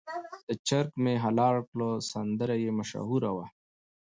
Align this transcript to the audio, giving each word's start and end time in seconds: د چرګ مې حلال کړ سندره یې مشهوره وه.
د 0.47 0.49
چرګ 0.67 0.91
مې 1.03 1.15
حلال 1.23 1.55
کړ 1.69 1.79
سندره 2.11 2.55
یې 2.63 2.71
مشهوره 2.79 3.31
وه. 3.35 3.45